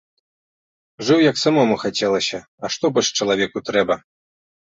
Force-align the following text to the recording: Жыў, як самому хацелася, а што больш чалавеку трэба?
Жыў, 1.09 1.19
як 1.31 1.37
самому 1.43 1.75
хацелася, 1.83 2.39
а 2.65 2.71
што 2.77 2.85
больш 2.95 3.09
чалавеку 3.21 3.57
трэба? 3.71 3.95